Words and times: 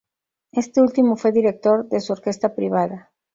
Este 0.51 0.81
último 0.81 1.15
fue 1.15 1.31
director 1.31 1.87
de 1.87 1.99
su 1.99 2.13
orquesta 2.13 2.55
privada. 2.55 3.11